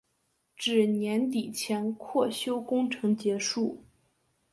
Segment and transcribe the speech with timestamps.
[0.55, 3.85] 至年底前扩修工程结束。